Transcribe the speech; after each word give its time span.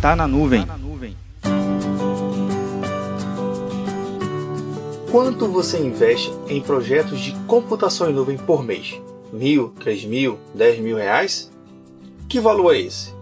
Tá 0.00 0.14
na 0.14 0.28
nuvem. 0.28 0.64
Quanto 5.10 5.48
você 5.48 5.78
investe 5.78 6.32
em 6.46 6.60
projetos 6.60 7.18
de 7.18 7.32
computação 7.48 8.08
em 8.08 8.12
nuvem 8.12 8.36
por 8.36 8.62
mês? 8.62 9.00
Mil, 9.32 9.74
três 9.80 10.04
mil, 10.04 10.38
dez 10.54 10.78
mil 10.78 10.96
reais? 10.96 11.50
Que 12.28 12.38
valor 12.38 12.76
é 12.76 12.80
esse? 12.80 13.12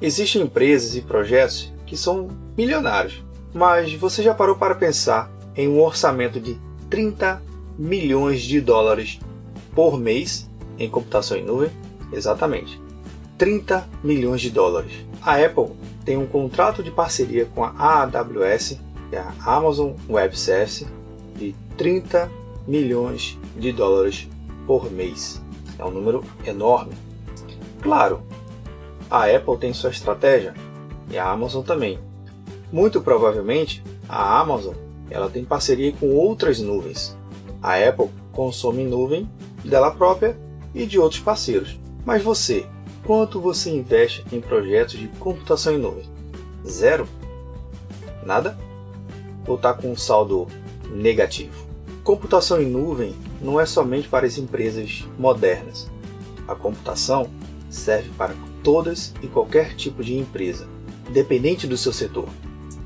Existem 0.00 0.42
empresas 0.42 0.94
e 0.94 1.00
projetos 1.00 1.72
que 1.84 1.96
são 1.96 2.28
milionários, 2.56 3.24
mas 3.52 3.92
você 3.94 4.22
já 4.22 4.32
parou 4.32 4.54
para 4.54 4.76
pensar 4.76 5.28
em 5.56 5.66
um 5.66 5.80
orçamento 5.80 6.38
de 6.38 6.56
30 6.88 7.42
milhões 7.76 8.42
de 8.42 8.60
dólares 8.60 9.18
por 9.74 9.98
mês 9.98 10.48
em 10.78 10.88
computação 10.88 11.36
em 11.36 11.44
nuvem? 11.44 11.70
Exatamente. 12.12 12.80
30 13.38 13.88
milhões 14.02 14.40
de 14.40 14.50
dólares. 14.50 14.92
A 15.22 15.36
Apple 15.36 15.70
tem 16.04 16.16
um 16.16 16.26
contrato 16.26 16.82
de 16.82 16.90
parceria 16.90 17.46
com 17.46 17.64
a 17.64 18.02
AWS, 18.02 18.78
que 19.08 19.16
é 19.16 19.20
a 19.20 19.32
Amazon 19.56 19.92
Web 20.08 20.36
Service, 20.36 20.86
de 21.36 21.54
30 21.76 22.30
milhões 22.66 23.38
de 23.56 23.72
dólares 23.72 24.28
por 24.66 24.90
mês. 24.90 25.40
É 25.78 25.84
um 25.84 25.90
número 25.90 26.24
enorme. 26.44 26.92
Claro, 27.80 28.20
a 29.08 29.24
Apple 29.24 29.56
tem 29.56 29.72
sua 29.72 29.90
estratégia 29.90 30.52
e 31.10 31.16
a 31.16 31.30
Amazon 31.30 31.62
também. 31.62 31.98
Muito 32.72 33.00
provavelmente, 33.00 33.82
a 34.08 34.40
Amazon 34.40 34.74
ela 35.10 35.30
tem 35.30 35.44
parceria 35.44 35.92
com 35.92 36.14
outras 36.14 36.60
nuvens. 36.60 37.16
A 37.62 37.76
Apple 37.76 38.10
consome 38.32 38.84
nuvem 38.84 39.28
dela 39.64 39.90
própria 39.90 40.36
e 40.74 40.84
de 40.84 40.98
outros 40.98 41.20
parceiros. 41.20 41.78
Mas 42.04 42.22
você, 42.22 42.66
quanto 43.08 43.40
você 43.40 43.70
investe 43.70 44.22
em 44.30 44.38
projetos 44.38 44.98
de 44.98 45.08
computação 45.18 45.72
em 45.72 45.78
nuvem? 45.78 46.04
Zero? 46.68 47.08
Nada? 48.22 48.58
Ou 49.46 49.56
está 49.56 49.72
com 49.72 49.90
um 49.90 49.96
saldo 49.96 50.46
negativo? 50.90 51.66
Computação 52.04 52.60
em 52.60 52.66
nuvem 52.66 53.16
não 53.40 53.58
é 53.58 53.64
somente 53.64 54.06
para 54.06 54.26
as 54.26 54.36
empresas 54.36 55.08
modernas. 55.18 55.90
A 56.46 56.54
computação 56.54 57.30
serve 57.70 58.10
para 58.10 58.34
todas 58.62 59.14
e 59.22 59.26
qualquer 59.26 59.74
tipo 59.74 60.04
de 60.04 60.14
empresa, 60.14 60.68
independente 61.08 61.66
do 61.66 61.78
seu 61.78 61.94
setor. 61.94 62.28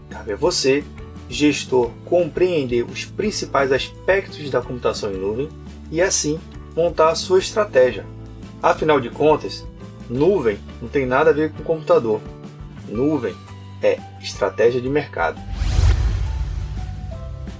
Cabe 0.08 0.34
a 0.34 0.36
você, 0.36 0.84
gestor, 1.28 1.90
compreender 2.04 2.84
os 2.84 3.04
principais 3.04 3.72
aspectos 3.72 4.48
da 4.50 4.62
computação 4.62 5.12
em 5.12 5.18
nuvem 5.18 5.48
e 5.90 6.00
assim 6.00 6.38
montar 6.76 7.08
a 7.08 7.16
sua 7.16 7.40
estratégia. 7.40 8.06
Afinal 8.62 9.00
de 9.00 9.10
contas, 9.10 9.66
nuvem 10.08 10.58
não 10.80 10.88
tem 10.88 11.06
nada 11.06 11.30
a 11.30 11.32
ver 11.32 11.52
com 11.52 11.62
computador. 11.62 12.20
Nuvem 12.88 13.34
é 13.82 13.98
estratégia 14.20 14.80
de 14.80 14.88
mercado. 14.88 15.40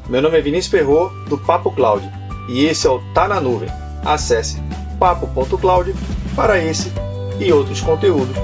Meu 0.09 0.21
nome 0.21 0.39
é 0.39 0.41
Vinícius 0.41 0.69
Perro 0.69 1.09
do 1.29 1.39
Papo 1.39 1.71
Cloud 1.73 2.09
e 2.49 2.65
esse 2.65 2.87
é 2.87 2.91
o 2.91 3.01
Tá 3.13 3.29
na 3.29 3.41
Nuvem. 3.41 3.69
Acesse 4.05 4.61
papo.cloud 4.99 5.95
para 6.35 6.63
esse 6.63 6.93
e 7.39 7.53
outros 7.53 7.81
conteúdos 7.81 8.37